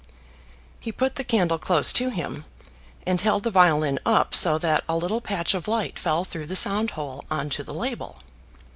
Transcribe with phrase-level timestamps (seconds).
[0.79, 2.45] He put the candle close to him,
[3.05, 6.55] and held the violin up so that a little patch of light fell through the
[6.55, 8.17] sound hole on to the label.